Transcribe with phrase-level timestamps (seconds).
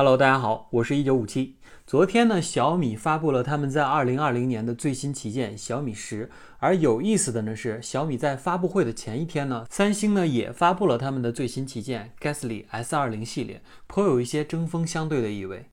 [0.00, 1.56] Hello，大家好，我是一九五七。
[1.86, 6.30] 昨天呢，小米发布了他们在二零二零年的最新旗舰小米十。
[6.58, 15.66] 而有意思的呢是，小米在发布会的前一天呢，三星呢也发布了他们的最新旗舰 Galaxy S 二零系列，颇有一些针锋相对的意味。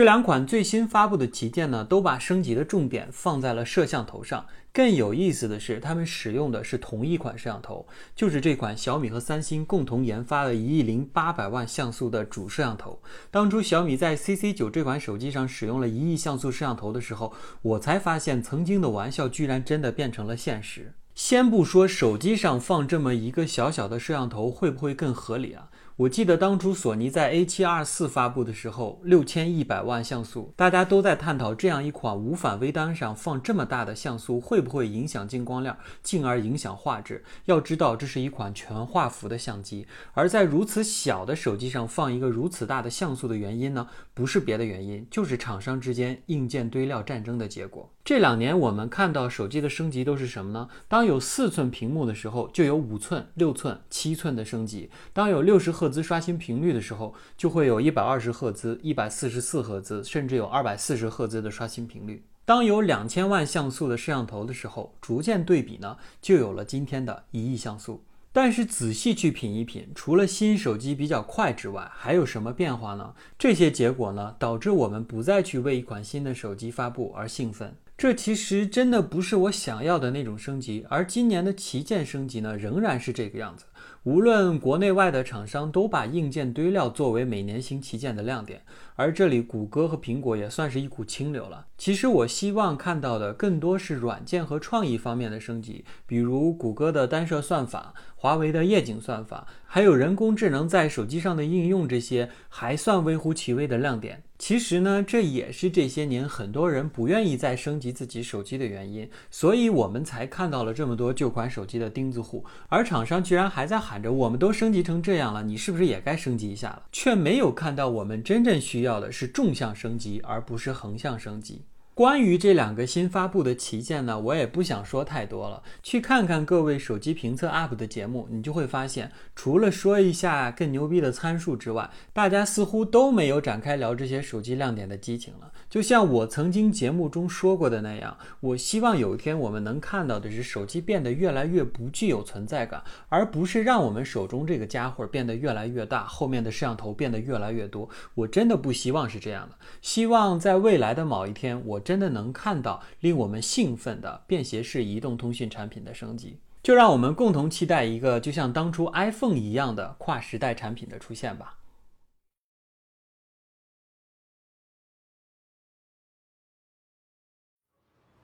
[0.00, 4.46] 这两款最新发布的旗舰呢，都把升级的重点放在了摄像头上。
[4.72, 7.86] 更有意思的是，他们使用的是同一款摄像头，
[8.16, 12.98] 就是这款小米和三星共同研发的一亿零八百万像素的主摄像头。
[13.30, 20.94] 当初小米在 CC 九这款手机上使用了一亿像素摄像头的时候，我才发现曾经的玩笑居然真的变成了现实。
[21.14, 25.68] 先不说手机上放这么一个小小的摄像头会不会更合理啊？
[26.00, 37.22] 我记得当初索尼在 A7R 发布的时候，六千一百万像素，大家都在探讨这样一款无反微单上放这么大的像素会不会影响进光量，进而影响画质。
[37.44, 47.90] 要知道，这是一款全画幅的相机，而在如此小的手机上放一个如此大的像素的原因呢，不是别的原因，就是厂商之间硬件堆料战争的结果。
[48.02, 50.66] 这两年我们看到手机的升级都是什么呢？
[50.88, 62.24] 当有四寸屏幕的时候，就有五寸、六寸、七寸的升级；当有六十赫兹刷新频率的时候，就会有一百二十赫兹、一百四十四赫兹，甚至有二百四十赫兹的刷新频率。
[62.44, 68.04] 当有两千万像素的摄像头的时候，逐渐对比呢，就有了今天的一亿像素。
[68.32, 73.12] 但是仔细去品一品，除了新手机比较快之外，还有什么变化呢？
[73.36, 77.74] 这些结果呢，导致我们不再去为一款新的手机发布而兴奋。
[78.00, 83.66] 这其实真的不是我想要的那种升级，而今年的旗舰升级呢，仍然是这个样子。
[84.04, 88.62] 无论国内外的厂商都把硬件堆料作为每年新旗舰的亮点，
[88.96, 91.66] 而这里谷歌和苹果也算是一股清流了。
[91.76, 104.22] 其实我希望看到的更多是软件和创意方面的升级，比如谷歌的单摄算法、华为的夜景算法，还有人工智能在手机上的应用，这些还算微乎其微的亮点。
[104.40, 116.84] 其实呢，这也是这些年很多人不愿意再升级自己手机的原因，所以我们才看到了这么多旧款手机的钉子户，而厂商居然还在喊着我们都升级成这样了，你是不是也该升级一下了？
[116.90, 121.66] 却没有看到我们真正需要的是纵向升级，而不是横向升级。
[122.00, 125.62] 关于这两个新发布的旗舰呢，我也不想说太多了。
[125.82, 135.52] 去看看各位手机评测 UP 的节目，你就会发现，除了说一下更牛逼的参数之外，大家似乎都没有展开聊这些手机亮点的激情了。
[135.68, 147.86] 就像我曾经节目中说过的那样，我希望有一天我们能看到的是手机变得越来越不具有存在感，而不是让我们手中这个家伙变得越来越大，后面的摄像头变得越来越多。
[148.14, 149.56] 我真的不希望是这样的。
[149.82, 151.78] 希望在未来的某一天，我。
[151.90, 161.58] 真的能看到令我们兴奋的便携式移动通讯产品的升级，就让我们共同期待一个就像当初 iPhone 一样的跨时代产品的出现吧。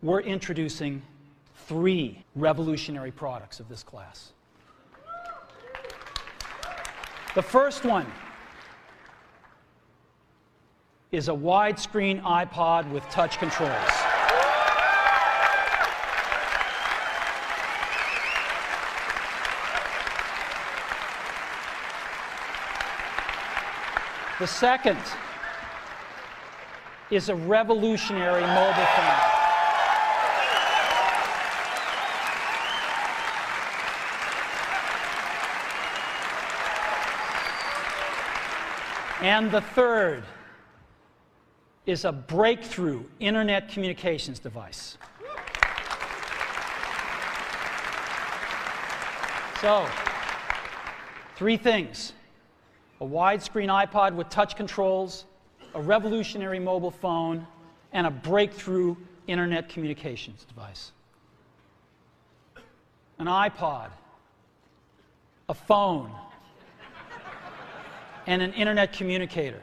[0.01, 1.01] We're introducing
[1.69, 4.29] three revolutionary products of this class.
[7.35, 8.07] The first one.
[11.13, 13.73] Is a widescreen iPod with touch controls.
[24.39, 24.99] The second
[27.11, 29.37] is a revolutionary mobile phone.
[39.23, 40.23] And the third
[41.87, 44.99] is a breakthrough internet communications device.
[49.61, 49.89] So,
[51.37, 52.13] three things
[53.01, 55.27] a widescreen iPod with touch controls,
[55.75, 57.47] a revolutionary mobile phone,
[57.93, 60.93] and a breakthrough internet communications device.
[63.19, 63.91] An iPod,
[65.49, 66.11] a phone,
[68.27, 69.63] and an internet communicator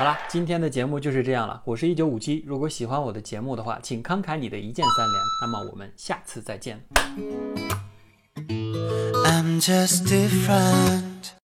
[0.00, 1.60] 好了，今天的节目就是这样了。
[1.62, 5.22] 我是一九五七，如果喜欢我的节目的话，请慷慨你的一键三连。
[5.42, 6.82] 那么我们下次再见。
[9.26, 11.09] I'm just different.